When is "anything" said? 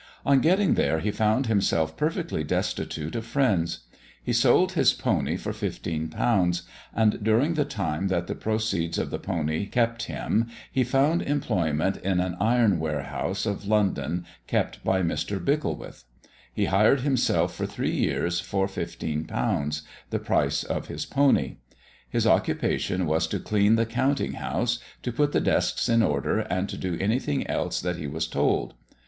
26.99-27.45